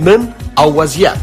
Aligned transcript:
من 0.00 0.32
او 0.58 0.80
وضعیت 0.80 1.14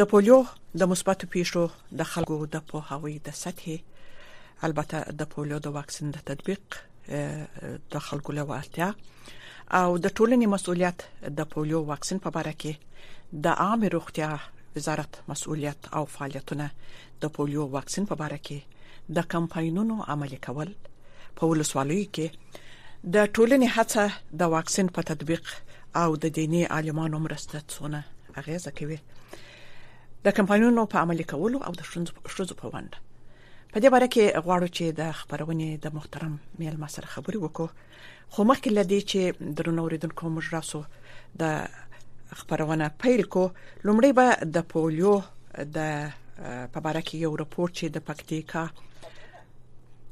د 0.00 0.08
پولیو 0.10 0.38
د 0.82 0.90
مثبتو 0.92 1.28
پیښو 1.34 1.62
د 2.00 2.10
خلکو 2.12 2.36
د 2.56 2.66
پوهاوی 2.72 3.12
د 3.28 3.38
سطحې 3.42 3.78
البته 4.68 5.16
د 5.22 5.30
پولیو 5.34 5.58
د 5.66 5.74
واکسین 5.76 6.10
د 6.16 6.26
تطبیق 6.30 6.76
د 7.94 8.04
خلکو 8.08 8.32
لوالتیا 8.40 8.88
او 9.78 9.88
د 9.98 10.06
ټولنې 10.16 10.46
مسولیت 10.56 10.98
د 11.38 11.48
پولیو 11.54 11.80
واکسین 11.92 12.18
په 12.26 12.36
اړه 12.42 12.52
کې 12.66 13.40
د 13.48 13.56
عامه 13.64 13.88
روغتیا 13.96 14.28
وزارت 14.76 15.16
مسولیت 15.32 15.90
او 16.00 16.04
فعالیتونه 16.18 16.68
د 17.24 17.34
پولیو 17.40 17.66
واکسین 17.76 18.04
په 18.12 18.16
اړه 18.26 18.38
کې 18.50 18.58
د 19.16 19.26
کمپاینونو 19.32 19.96
عملي 20.14 20.38
کول 20.46 20.70
په 21.40 21.52
ولسوالیو 21.52 22.08
کې 22.14 22.26
د 23.14 23.28
ټولنې 23.34 23.68
هڅه 23.76 24.04
د 24.40 24.52
واکسین 24.54 24.86
په 24.96 25.00
تطبیق 25.10 25.44
او 26.02 26.08
د 26.22 26.34
دینی 26.38 26.62
عالمانو 26.76 27.16
مرسته 27.26 27.56
څونه 27.74 28.00
اغیزه 28.42 28.70
کوي 28.80 28.98
د 30.26 30.36
کمپاینونو 30.38 30.82
په 30.94 31.06
عملي 31.06 31.24
کولو 31.32 31.58
او 31.70 31.72
د 31.80 31.90
شونځو 32.28 32.54
په 32.62 32.66
وند 32.74 32.92
په 33.72 33.78
دې 33.82 33.88
باره 33.94 34.08
کې 34.14 34.24
غواړو 34.44 34.68
چې 34.76 34.84
د 35.00 35.02
خبرونې 35.20 35.68
د 35.84 35.96
محترم 35.96 36.32
میلم 36.60 36.82
سره 36.96 37.06
خبرې 37.14 37.38
وکړو 37.40 37.76
خو 38.32 38.40
مخکې 38.50 38.70
لدی 38.78 39.00
چې 39.10 39.20
درنو 39.58 39.80
اوریدونکو 39.84 40.22
موږ 40.34 40.46
راسو 40.56 40.80
د 41.40 41.42
خبرونه 42.40 42.86
پیل 43.02 43.22
کو 43.34 43.44
لومړی 43.86 44.10
به 44.18 44.26
د 44.54 44.66
پولیو 44.72 45.14
د 45.76 45.78
په 46.42 46.78
اړه 46.90 47.00
کې 47.08 47.24
یو 47.24 47.32
راپور 47.40 47.68
چې 47.78 47.84
د 47.96 48.06
پکتیکا 48.10 48.62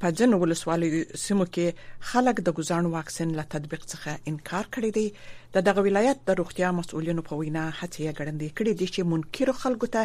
په 0.01 0.07
جن 0.19 0.33
ولسوالۍ 0.41 0.89
سیمو 1.23 1.45
کې 1.55 1.67
خلک 2.09 2.35
د 2.47 2.55
ګزان 2.57 2.85
واکسین 2.95 3.29
له 3.37 3.43
تطبیق 3.55 3.81
څخه 3.91 4.11
انکار 4.31 4.65
کړی 4.75 4.89
دی 4.97 5.07
د 5.55 5.65
دغه 5.69 5.79
ولایت 5.87 6.17
د 6.29 6.37
روغتیا 6.39 6.69
مسؤلینو 6.81 7.21
په 7.29 7.33
وینا 7.39 7.63
هڅه 7.79 7.97
یې 8.05 8.17
ګړندې 8.19 8.47
کړې 8.57 8.73
دي 8.79 8.87
چې 8.93 9.01
منکر 9.11 9.47
خلکو 9.61 9.87
ته 9.95 10.01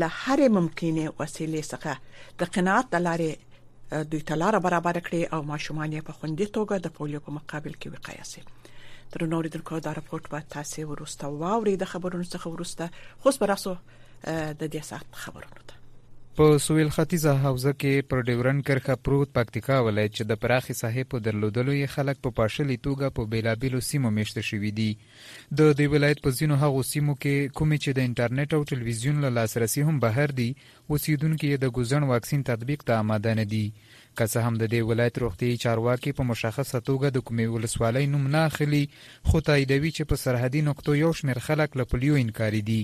له 0.00 0.08
هر 0.20 0.38
ممکنه 0.56 1.04
وسیلې 1.18 1.62
څخه 1.72 1.92
د 2.40 2.52
قناعت 2.56 2.86
د 2.94 3.04
لارې 3.06 3.30
دوی 4.12 4.22
تلار 4.28 4.54
برابر 4.66 4.96
کړي 5.06 5.22
او 5.34 5.40
ماشومان 5.52 5.88
یې 5.96 6.06
په 6.08 6.12
خوندې 6.18 6.46
توګه 6.56 6.74
د 6.86 6.96
پولیو 6.98 7.24
په 7.28 7.36
مقابل 7.38 7.74
کې 7.80 7.88
وقایه 7.94 8.24
شي 8.32 8.42
ترنوریدونکو 9.14 9.74
دا 9.84 9.90
راپورټ 10.00 10.24
به 10.32 10.40
تاسو 10.56 10.80
ورسته 10.92 11.24
واوري 11.42 11.74
د 11.82 11.90
خبرونو 11.94 12.26
څخه 12.34 12.46
ورسته 12.50 12.84
خو 13.24 13.28
سپارښو 13.38 13.74
د 14.60 14.62
دې 14.72 14.80
ساعت 14.92 15.08
خبرونو 15.24 15.62
ته 15.68 15.74
په 16.42 16.48
سویل 16.66 16.90
ختیځه 16.96 17.32
حوزه 17.44 17.70
کې 17.80 18.02
پر 18.10 18.18
ډیورن 18.26 18.58
کرخه 18.66 18.94
پروت 19.06 19.30
پکتیکا 19.38 19.78
ولایت 19.86 20.12
چې 20.16 20.24
د 20.26 20.36
پراخي 20.42 20.74
صاحب 20.80 21.08
په 21.14 21.22
درلودلو 21.28 21.72
یې 21.78 21.92
خلک 21.94 22.20
په 22.26 22.32
پاشلي 22.40 22.76
توګه 22.84 23.10
په 23.16 23.24
بیلابیلو 23.32 23.80
سیمو 23.86 24.12
میشته 24.18 24.44
شوې 24.50 24.70
دي 24.76 24.86
د 25.62 25.74
دې 25.80 25.88
ولایت 25.94 26.22
په 26.26 26.34
ځینو 26.40 26.58
هغو 26.60 26.84
سیمو 26.92 27.14
کې 27.22 27.50
کومې 27.58 27.80
چې 27.84 27.96
د 27.96 28.06
انټرنیټ 28.10 28.58
او 28.58 28.68
ټلویزیون 28.72 29.18
له 29.24 29.32
لاسرسي 29.40 29.84
هم 29.88 29.96
بهر 30.06 30.36
دي 30.42 30.48
اوسیدونکو 30.52 31.50
یې 31.50 31.64
د 31.64 31.74
ګوزن 31.80 32.08
واکسین 32.12 32.46
تطبیق 32.52 32.86
ته 32.92 33.02
آماده 33.06 33.34
نه 33.40 33.48
دي 33.56 33.64
که 33.74 34.24
څه 34.32 34.48
هم 34.48 34.54
د 34.62 34.70
دې 34.76 34.80
ولایت 34.92 35.22
روغتي 35.24 35.50
چارواکي 35.66 36.14
په 36.20 36.30
مشخصه 36.30 36.84
توګه 36.92 37.16
د 37.18 37.26
کومې 37.26 37.46
ولسوالۍ 37.48 38.06
نوم 38.14 38.30
نه 38.38 38.46
اخلي 38.52 38.84
خو 39.28 39.44
تاییدوي 39.50 39.94
چې 39.98 40.12
په 40.14 40.24
سرحدي 40.26 40.64
نقطو 40.70 40.98
یو 41.04 41.12
شمېر 41.18 41.46
خلک 41.50 41.78
له 41.82 41.90
پولیو 41.94 42.22
انکاري 42.26 42.64
دي 42.72 42.82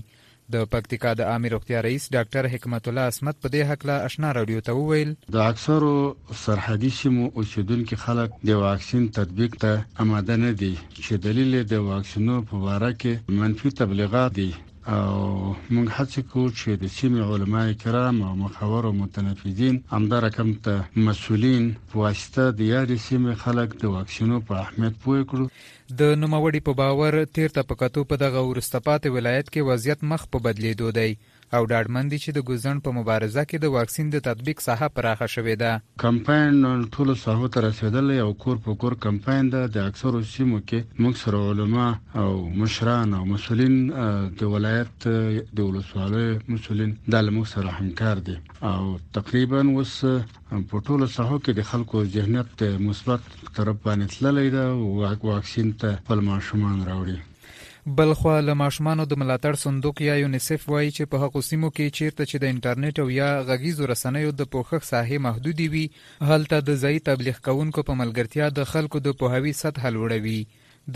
د 0.55 0.57
پکتیکا 0.73 1.11
د 1.17 1.23
عامه 1.31 1.49
روغتیا 1.55 1.79
رئیس 1.89 2.05
ډاکټر 2.17 2.43
حکمت 2.55 2.83
الله 2.89 3.05
اسمت 3.13 3.35
په 3.43 3.49
دې 3.55 3.63
حق 3.69 3.81
لا 3.89 3.97
آشنا 4.07 4.29
رادیو 4.39 4.65
ته 4.67 4.73
وویل 4.81 5.11
د 5.35 5.37
اکثرو 5.51 5.95
سرحدي 6.45 6.91
سیمو 7.01 7.25
اوسیدونکو 7.39 7.95
خلک 8.05 8.31
د 8.49 8.51
واکسین 8.67 9.05
تطبیق 9.19 9.53
ته 9.63 9.73
آماده 10.03 10.37
نه 10.45 10.53
دي 10.61 10.75
چې 11.05 11.13
دلیل 11.27 11.53
د 11.73 11.75
واکسینو 11.91 12.37
په 12.49 12.55
اړه 12.77 12.91
کې 13.01 13.13
منفي 13.39 13.71
تبلیغات 13.81 14.31
دي 14.39 14.51
او 14.93 15.15
موږ 15.75 15.87
هڅه 15.97 16.21
کوو 16.31 16.53
چې 16.59 16.69
د 16.83 16.85
سیمه 16.97 17.21
علماء 17.35 17.67
کرام 17.83 18.17
او 18.27 18.33
مخاور 18.43 18.85
او 18.89 18.93
متنفذین 19.05 19.77
همدا 19.95 20.19
رقم 20.27 20.51
ته 20.65 20.75
مسولین 21.07 21.65
واسطه 22.01 22.45
د 22.59 22.61
یاري 22.75 22.97
سیمه 23.09 23.35
خلک 23.43 23.69
د 23.83 23.85
واکسینو 23.97 24.37
په 24.49 24.53
اهمیت 24.65 24.95
پوه 25.05 25.25
کړو 25.31 25.47
د 26.01 26.03
نوموړي 26.23 26.61
په 26.67 26.73
باور 26.81 27.15
تیر 27.37 27.51
ته 27.57 27.63
پکاتو 27.71 28.05
په 28.11 28.15
دغه 28.25 28.41
ورستپاتې 28.51 29.09
ولایت 29.17 29.47
کې 29.51 29.67
وضعیت 29.71 30.01
مخ 30.11 30.23
په 30.33 30.39
بدلیدو 30.47 30.89
دی 30.99 31.11
او 31.57 31.63
ډاډمن 31.73 32.05
دي 32.13 32.19
چې 32.25 32.31
د 32.33 32.39
ګوزن 32.49 32.77
په 32.85 32.91
مبارزه 32.99 33.43
کې 33.49 33.57
د 33.61 33.67
واکسین 33.77 34.07
د 34.11 34.17
تطبیق 34.29 34.59
ساحه 34.67 34.89
پراخه 34.97 35.27
شوې 35.35 35.55
ده 35.63 35.71
کمپاین 36.05 36.55
ټول 36.95 37.09
ساحو 37.25 37.47
ته 37.53 37.59
رسیدلې 37.69 38.17
او 38.25 38.31
کور 38.43 38.57
په 38.65 38.71
کور 38.81 38.93
کمپاین 39.07 39.45
ده 39.55 39.63
د 39.75 39.77
اکثرو 39.89 40.19
سیمو 40.35 40.59
کې 40.69 40.79
موږ 41.03 41.15
سره 41.25 41.39
علما 41.51 41.89
او 42.23 42.31
مشران 42.61 43.09
او 43.19 43.23
مسولین 43.35 43.75
د 44.41 44.41
ولایت 44.55 44.95
د 45.57 45.59
ولسوالۍ 45.69 46.29
مسولین 46.53 46.91
د 47.13 47.15
موږ 47.37 47.47
سره 47.55 47.69
همکار 47.79 48.17
دي 48.27 48.37
او 48.73 48.83
تقریبا 49.17 49.61
وس 49.77 49.95
په 50.69 50.77
ټول 50.87 51.01
ساحو 51.17 51.37
کې 51.45 51.53
د 51.55 51.61
خلکو 51.71 51.97
ذهنیت 52.15 52.53
مثبت 52.89 53.21
طرف 53.57 53.77
باندې 53.85 54.07
تللی 54.15 54.49
ده 54.57 54.65
او 54.75 55.33
واکسین 55.33 55.69
ته 55.81 55.89
خپل 56.05 56.19
ماشومان 56.31 56.77
راوړي 56.91 57.19
بلخوا 57.87 58.41
له 58.41 58.53
ماشومانو 58.59 59.05
د 59.09 59.19
ملاتړ 59.23 59.57
صندوق 59.63 59.99
یا 60.03 60.13
یونیسف 60.19 60.63
وایي 60.69 60.91
چې 60.97 61.09
په 61.15 61.25
هغو 61.27 61.41
سیمو 61.49 61.69
کې 61.79 61.95
چیرته 61.99 62.27
چې 62.31 62.39
د 62.45 62.53
انټرنیټ 62.55 63.01
او 63.03 63.09
یا 63.15 63.27
غږیزو 63.49 63.89
رسنیو 63.91 64.31
د 64.37 64.47
پوښښ 64.55 64.87
ساحې 64.91 65.19
محدودې 65.27 65.67
وي 65.73 66.31
هلته 66.31 66.61
د 66.69 66.79
ځای 66.85 67.03
تبلیغ 67.09 67.41
کوونکو 67.49 67.85
په 67.91 67.99
ملګرتیا 68.03 68.49
د 68.59 68.71
خلکو 68.73 69.03
د 69.09 69.19
پوهاوي 69.23 69.53
سطح 69.61 69.91
لوړوي 69.97 70.39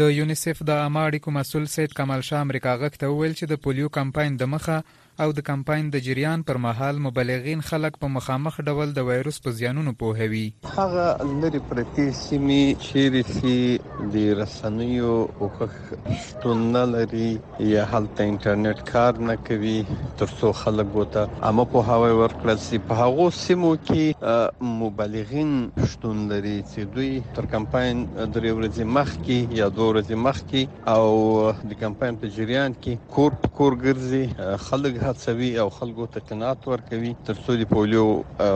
د 0.00 0.15
یونیسف 0.21 0.65
د 0.71 0.81
عامه 0.87 1.03
اړیکو 1.10 1.34
مسول 1.41 1.66
سید 1.75 1.98
کمال 2.00 2.25
شاه 2.31 2.47
امریکا 2.48 2.75
غک 2.84 2.97
ته 3.03 3.12
ویل 3.19 3.37
چې 3.37 3.53
د 3.53 3.62
پولیو 3.66 3.94
کمپاین 3.98 4.41
د 4.41 4.50
مخه 4.54 4.82
او 5.25 5.33
د 5.37 5.43
کمپاین 5.47 5.87
د 5.93 6.01
جریان 6.06 6.43
پر 6.49 6.59
مهال 6.65 6.99
مبلغین 7.05 7.62
خلک 7.69 7.95
په 8.03 8.09
مخامخ 8.17 8.59
ډول 8.73 8.91
د 8.99 9.06
وایروس 9.06 9.39
په 9.47 9.55
زیانونو 9.61 9.93
پوهوي 10.03 10.43
هغه 10.75 11.06
لري 11.45 11.61
پرتی 11.71 12.05
سیمې 12.19 12.84
چیرې 12.84 13.34
سي 13.39 14.15
د 14.17 14.37
رسنیو 14.41 15.15
او 15.23 15.49
خښتون 15.57 16.62
لري 16.91 17.31
یا 17.71 17.87
هلته 17.95 18.27
انټرنیټ 18.27 18.84
کار 18.93 19.19
نه 19.31 19.37
کوي 19.49 19.75
ترڅو 20.23 20.53
خلک 20.61 20.95
وته 21.01 21.27
امه 21.51 21.67
په 21.75 21.83
هواي 21.91 22.15
ورکړل 22.21 22.62
سي 22.69 22.81
په 22.93 23.01
هغه 23.03 23.27
سیمو 23.41 23.73
کې 23.91 24.71
مبلغین 24.84 25.53
شتون 25.97 26.23
لري 26.37 26.55
چې 26.61 26.95
دوی 27.01 27.11
تر 27.41 27.51
کمپاین 27.57 28.07
درې 28.12 28.55
ورځې 28.61 28.95
مخکې 29.01 29.61
یا 29.62 29.69
دوه 29.81 29.91
ورځې 29.91 30.25
مخکې 30.31 30.73
او 30.97 31.69
د 31.75 31.83
کمپاین 31.84 32.23
په 32.25 32.34
جریان 32.41 32.81
کې 32.81 33.12
کور 33.21 33.55
کور 33.61 33.78
ګرځي 33.84 34.57
خلک 34.71 35.05
هڅوي 35.11 35.49
او 35.61 35.69
خلکو 35.79 36.07
ته 36.15 36.27
قناعت 36.31 36.67
ورکوي 36.69 37.11
ترڅو 37.29 37.55
د 37.61 37.69
پولیو 37.71 38.01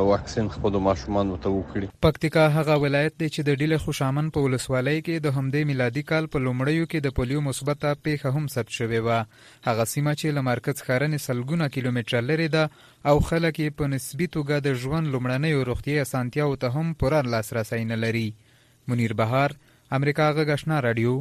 واکسین 0.08 0.48
خپل 0.54 0.74
ماشومان 0.86 1.30
ته 1.46 1.52
وکړي 1.54 1.90
پکتیکا 2.06 2.42
هغه 2.56 2.74
ولایت 2.84 3.16
دی 3.22 3.28
چې 3.34 3.48
د 3.48 3.60
ډیله 3.62 3.78
خوشامن 3.84 4.28
په 4.36 4.44
ولسوالۍ 4.46 4.98
کې 5.06 5.24
د 5.26 5.34
همدې 5.38 5.70
میلادي 5.70 6.04
کال 6.12 6.28
په 6.34 6.44
لومړیو 6.46 6.86
کې 6.90 7.04
د 7.06 7.16
پولیو 7.20 7.44
مثبته 7.48 7.92
پیښه 8.08 8.36
هم 8.36 8.50
ثبت 8.56 8.76
شوې 8.78 9.00
و 9.04 9.16
هغه 9.68 9.88
سیمه 9.92 10.14
چې 10.20 10.36
له 10.38 10.46
مرکز 10.50 10.82
خارنې 10.88 11.24
سلګونه 11.28 11.70
کیلومتر 11.76 12.28
لري 12.32 12.48
ده 12.56 12.64
او 13.12 13.16
خلک 13.30 13.54
یې 13.54 13.78
په 13.82 13.92
نسبی 13.94 14.30
توګه 14.38 14.66
د 14.68 14.80
ژوند 14.84 15.14
لومړنۍ 15.14 15.72
روغتي 15.72 15.98
اسانتیاو 16.06 16.58
ته 16.66 16.80
هم 16.80 16.94
پوره 17.04 17.22
لاسرسي 17.36 17.82
نه 17.94 18.00
لري 18.06 18.26
منیر 18.92 19.16
بهار 19.22 19.56
امریکا 20.00 20.28
غږ 20.40 20.58
آشنا 20.58 20.82
رادیو 20.88 21.16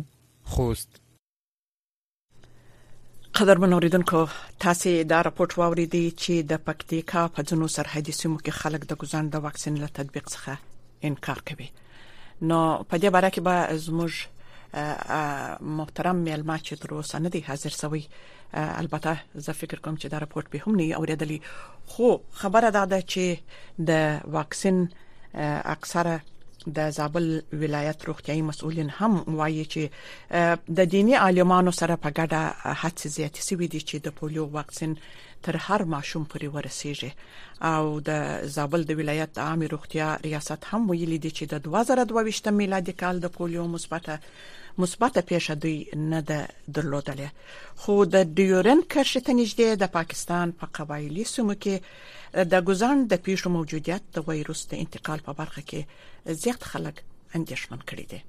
خوست 0.55 1.00
قدرمن 3.35 3.73
اوریدونکو 3.73 4.25
تاسو 4.59 4.89
دا 5.09 5.21
راپورټ 5.25 5.53
واوریدئ 5.59 6.01
چې 6.21 6.47
د 6.51 6.57
پکتیکا 6.69 7.21
په 7.35 7.45
جنو 7.51 7.67
سرحدي 7.75 8.15
سیمو 8.17 8.39
کې 8.39 8.55
خلک 8.63 8.87
د 8.89 8.97
ګزان 9.03 9.29
د 9.35 9.43
واکسین 9.45 9.77
له 9.83 9.87
تطبیق 9.99 10.25
څخه 10.33 10.57
انکار 11.09 11.39
کوي 11.51 11.67
نو 11.75 12.57
په 12.93 12.99
دې 13.03 13.13
باره 13.17 13.29
کې 13.35 13.45
به 13.47 13.79
زموږ 13.85 15.63
محترم 15.77 16.19
میلما 16.25 16.57
چې 16.65 16.81
تر 16.83 16.95
اوسه 16.97 17.21
نه 17.23 17.29
دی 17.37 17.41
حاضر 17.47 17.77
شوی 17.79 18.03
البته 18.65 19.17
زه 19.47 19.57
فکر 19.61 19.79
کوم 19.79 19.95
چې 19.95 20.05
دا 20.05 20.19
راپورټ 20.25 20.49
به 20.55 20.59
هم 20.65 20.75
نه 20.81 20.99
اوریدلی 21.01 21.39
خو 21.93 22.11
خبره 22.43 22.69
دا 22.79 22.85
ده 22.95 23.01
چې 23.15 23.89
د 23.91 24.33
واکسین 24.39 24.83
اکثره 25.77 26.19
د 26.67 26.89
زابل 26.89 27.41
ولایت 27.61 28.03
روغتيایي 28.07 28.41
مسؤلین 28.49 28.89
هم 28.97 29.13
وایي 29.39 29.63
چې 29.73 29.81
د 30.79 30.89
دینی 30.93 31.15
عالمانو 31.23 31.71
سره 31.79 31.93
په 32.03 32.09
ګډه 32.17 32.41
هڅې 32.81 33.05
زیاتې 33.17 33.41
شوې 33.47 33.67
دي 33.73 33.81
چې 33.89 33.95
د 34.05 34.07
پولیو 34.19 34.45
واکسین 34.57 34.91
تر 35.47 35.55
هر 35.67 35.81
ماشوم 35.93 36.23
پورې 36.31 36.47
ورسیږي 36.55 37.11
او 37.73 37.83
د 38.09 38.53
زابل 38.55 38.81
د 38.89 38.99
ولایت 39.01 39.37
عامه 39.47 39.67
روغتیا 39.73 40.07
ریاست 40.27 40.61
هم 40.73 40.81
ویلي 40.91 41.17
دي 41.25 41.31
چې 41.37 41.45
د 41.51 41.55
2022 42.09 42.51
میلادي 42.59 42.93
کال 43.03 43.15
د 43.25 43.33
پولیو 43.39 43.65
مثبته 43.75 44.19
مثبته 44.83 45.21
پیښه 45.33 45.53
دوی 45.61 45.77
نه 46.11 46.19
ده 46.29 46.39
درلودله 46.77 47.29
خو 47.81 47.95
د 48.05 48.15
ډیورن 48.37 48.79
کرښې 48.91 49.19
ته 49.25 49.33
نږدې 49.41 49.69
د 49.83 49.93
پاکستان 49.97 50.51
په 50.61 50.65
پا 50.67 50.73
قبایلی 50.77 51.23
سیمو 51.33 51.55
کې 51.65 51.75
د 52.55 52.63
ګزان 52.71 52.97
د 53.11 53.27
پیښو 53.27 53.47
موجودیت 53.57 54.03
د 54.15 54.29
وایروس 54.31 54.65
د 54.67 54.73
انتقال 54.85 55.19
په 55.27 55.33
برخه 55.43 55.61
کې 55.73 55.81
زیات 56.25 56.63
خلک 56.63 56.95
اندیشمن 57.35 57.79
کړي 57.91 58.05
دي 58.11 58.21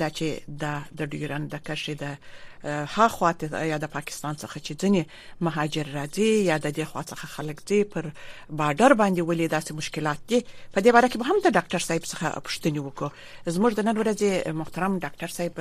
دا 0.00 0.08
چې 0.16 0.26
دا 0.62 0.72
د 0.98 1.10
ډیورند 1.14 1.48
د 1.54 1.60
کښې 1.66 1.94
د 2.02 2.04
ها 2.96 3.06
خواته 3.16 3.46
یا 3.72 3.78
د 3.84 3.90
پاکستان 3.96 4.34
څخه 4.42 4.56
چې 4.66 4.72
ځنې 4.82 5.02
مهاجر 5.48 5.86
راځي 5.98 6.30
یا 6.50 6.56
د 6.64 6.72
دې 6.76 6.84
خوا 6.92 7.02
څخه 7.10 7.26
خلک 7.36 7.58
دي 7.70 7.80
پر 7.94 8.04
بارډر 8.58 8.92
باندې 9.00 9.22
ولې 9.28 9.46
داسې 9.56 9.70
مشکلات 9.80 10.20
دي 10.30 10.38
په 10.72 10.78
دې 10.84 10.90
باره 10.96 11.08
کې 11.10 11.18
به 11.20 11.26
هم 11.30 11.38
د 11.44 11.48
ډاکټر 11.58 11.80
صاحب 11.88 12.04
څخه 12.12 12.26
پوښتنه 12.44 12.80
وکړو 12.82 13.10
زموږ 13.54 13.72
د 13.78 13.88
نن 13.88 13.96
ورځې 14.02 14.30
محترم 14.62 14.92
ډاکټر 15.04 15.30
صاحب 15.36 15.56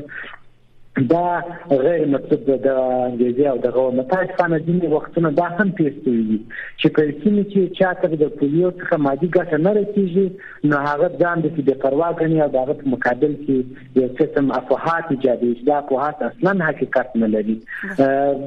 دا 1.02 1.40
غیر 1.70 2.04
مطلوب 2.08 2.44
د 2.64 2.76
انګلیزي 2.80 3.46
او 3.52 3.56
د 3.62 3.70
متاسفانه 4.00 4.58
ځینې 4.58 4.90
وختونه 4.92 5.30
دا 5.38 5.46
هم 5.54 5.70
پیښیږي 5.78 6.36
چې 6.82 6.90
په 6.98 7.16
سیمه 7.22 7.42
کې 7.54 7.72
چاته 7.78 8.18
د 8.20 8.28
پولیو 8.42 8.70
څخه 8.82 8.98
مادي 9.06 9.28
ګټه 9.28 9.58
نه 9.66 9.72
رسیږي 9.78 10.70
نو 10.72 10.82
هغه 10.84 11.08
ځان 11.22 11.42
د 11.46 11.52
بې 11.56 11.80
پروا 11.86 12.10
کوي 12.20 12.38
او 12.44 12.48
دا 12.56 12.62
په 12.68 12.90
مقابل 12.92 13.34
کې 13.40 14.02
یو 14.02 14.06
قسم 14.20 14.52
افواهات 14.58 15.10
ایجادي 15.16 15.50
دا 15.70 15.80
افواهات 15.82 16.22
اصلا 16.28 16.52
حقیقت 16.68 17.18
نه 17.24 17.30
لري 17.34 17.58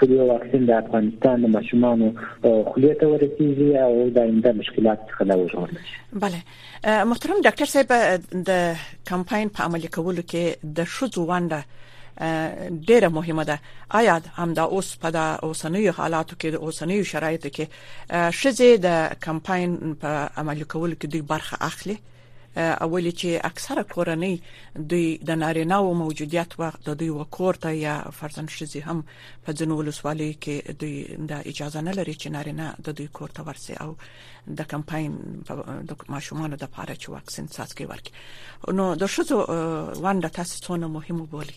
کلیو 0.01 0.27
واکسین 0.31 0.67
د 0.71 0.77
افغانستان 0.83 1.45
د 1.47 1.53
ماشومانو 1.57 2.11
خلیه 2.19 2.93
ته 3.03 3.13
ورسیږي 3.13 3.71
او 3.85 4.09
دا 4.19 4.27
انده 4.33 4.53
مشکلات 4.61 5.15
خلاوي 5.19 5.47
جوړ 5.55 6.21
بله 6.25 6.99
محترم 7.13 7.43
ډاکټر 7.47 7.73
صاحب 7.75 8.43
د 8.51 8.85
کمپاین 9.13 9.55
په 9.59 9.69
عملي 9.69 9.93
کولو 9.99 10.29
کې 10.33 10.73
د 10.79 10.91
شوزو 10.97 11.27
ونده 11.33 11.63
ډیره 12.19 13.07
مهمه 13.09 13.43
ده 13.43 13.59
آیا 13.91 14.21
همدا 14.35 14.63
اوس 14.63 14.95
په 14.97 15.09
د 15.11 15.17
اوسنیو 15.43 15.91
حالاتو 15.97 16.35
کې 16.35 16.47
د 16.53 16.55
اوسنیو 16.55 17.03
شرایطو 17.03 17.49
کې 17.55 17.65
شزه 18.41 18.77
د 18.77 18.87
کمپاین 19.25 19.95
په 20.03 20.29
عمل 20.37 20.63
کولو 20.63 20.95
کې 20.95 21.07
دوی 21.07 21.21
برخه 21.21 21.57
اخلي 21.61 21.97
اولی 22.57 23.11
چې 23.11 23.27
اکثره 23.49 23.83
کورنۍ 23.83 24.41
دوی 24.91 25.17
د 25.29 25.35
نارینه 25.35 25.75
او 25.75 25.93
موجودیت 25.93 26.51
وخت 26.59 26.81
د 26.89 26.95
دوی 26.99 27.09
وکورته 27.09 27.71
یا 27.73 27.95
فرزند 28.19 28.49
شزي 28.49 28.79
هم 28.87 29.03
په 29.45 29.53
ځینو 29.59 29.73
ولسوالۍ 29.79 30.31
کې 30.43 30.71
دوی 30.79 30.95
د 31.31 31.43
اجازه 31.53 31.81
نه 31.81 31.91
لري 31.91 32.13
چې 32.13 32.27
نارینه 32.37 32.73
د 32.85 32.89
دوی 33.01 33.07
کورته 33.07 33.43
ورسي 33.43 33.73
او 33.73 33.95
د 34.47 34.61
کمپاین 34.75 35.11
د 35.89 35.91
ماشومانو 36.15 36.55
د 36.55 36.63
پاره 36.63 36.95
چې 36.95 37.09
واکسین 37.09 37.47
ساتګي 37.47 37.85
ورکړي 37.91 38.73
نو 38.77 38.93
د 38.95 39.05
شزو 39.17 39.37
وانډه 40.03 40.27
تاسو 40.39 40.63
څونه 40.65 40.87
مهمه 40.97 41.25
بولی 41.31 41.55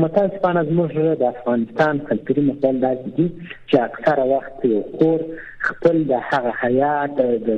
متاسفانه 0.00 0.60
زموږ 0.70 0.90
د 1.20 1.24
افغانستان 1.34 1.98
کلتوري 2.10 2.42
مثال 2.50 2.78
دا 2.84 2.90
دی 3.00 3.24
چې 3.38 3.80
اکثره 3.80 4.24
وخت 4.30 4.64
یو 4.68 4.78
خور 4.92 5.24
خپل 5.66 5.98
د 6.10 6.22
هغه 6.28 6.52
حیات 6.60 7.18
د 7.18 7.50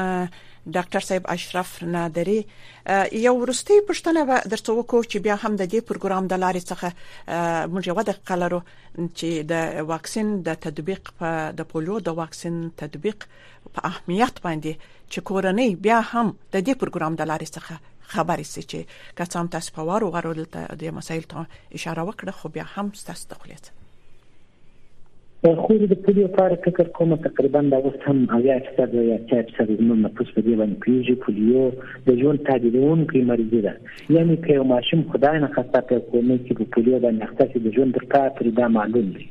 ډاکټر 0.76 1.02
صاحب 1.08 1.24
اشرف 1.34 1.70
نادری 1.94 2.36
یو 3.26 3.32
ورستي 3.42 3.78
پښتنه 3.90 4.20
به 4.30 4.36
درته 4.52 4.70
وکړو 4.78 5.02
چې 5.10 5.16
بیا 5.26 5.36
هم 5.42 5.52
د 5.60 5.62
دې 5.72 5.80
پروګرام 5.90 6.24
د 6.32 6.42
لارې 6.44 6.62
څخه 6.70 6.88
موږ 7.72 7.82
یو 7.88 7.96
د 8.10 8.20
قلرو 8.30 8.60
چې 9.18 9.30
د 9.54 9.88
واکسین 9.94 10.26
د 10.48 10.60
تطبیق 10.68 11.02
په 11.22 11.28
د 11.62 11.70
پولیو 11.74 11.96
د 12.10 12.18
واکسین 12.22 12.54
تطبیق 12.84 13.18
په 13.74 13.80
اهمیت 13.90 14.34
باندې 14.46 14.72
چې 15.12 15.18
کورنۍ 15.28 15.70
بیا 15.88 15.98
هم 16.14 16.26
د 16.52 16.56
دې 16.66 16.74
پروګرام 16.80 17.12
د 17.20 17.32
لارې 17.34 17.60
څخه 17.60 17.74
خبرې 18.12 18.46
سي 18.54 18.62
چې 18.70 18.80
که 19.18 19.24
څام 19.34 19.46
تاسو 19.58 19.68
په 19.78 19.82
واره 19.92 20.06
ورول 20.14 20.40
د 20.80 20.98
مسایل 20.98 21.24
ته 21.36 21.46
اشاره 21.76 22.02
وکړه 22.10 22.32
خو 22.40 22.46
بیا 22.58 22.64
هم 22.76 22.86
ستاسو 23.02 23.24
دخلیت 23.36 23.66
خو 25.62 25.74
د 25.90 25.94
پولیو 26.02 26.26
کار 26.34 26.52
فکر 26.64 26.88
کوم 26.96 27.14
تقریبا 27.22 27.60
دا 27.70 27.78
اوس 27.88 27.96
هم 28.06 28.18
اویا 28.36 28.56
فیصد 28.66 28.90
یا 29.10 29.16
چاپ 29.32 29.48
سره 29.56 29.78
نو 29.88 29.94
نفوس 30.02 30.28
په 30.36 30.44
دې 30.46 30.54
باندې 30.60 30.82
پیږي 30.84 31.16
پولیو 31.24 31.64
د 32.06 32.22
ژوند 32.22 32.44
تعدیلون 32.50 33.02
کې 33.14 33.26
مریض 33.32 33.50
ده 33.66 33.74
یعنی 34.20 34.36
که 34.46 34.56
یو 34.62 34.70
ماشوم 34.76 35.02
خدای 35.12 35.42
نه 35.48 35.52
خسته 35.58 35.82
په 35.92 35.98
کومه 36.12 36.38
کې 36.44 36.54
په 36.62 36.70
پولیو 36.78 37.02
باندې 37.08 37.34
خسته 37.34 37.64
د 37.68 37.76
ژوند 37.78 37.98
تر 38.00 38.06
کا 38.16 38.22
پرې 38.38 38.58
دا 38.60 38.68
معلوم 38.76 39.10
دی 39.16 39.26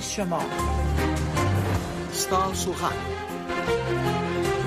شما 0.00 0.40
ستاسو 2.12 2.72
غم 2.72 3.13